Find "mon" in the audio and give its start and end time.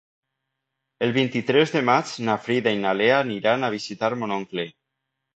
4.23-4.33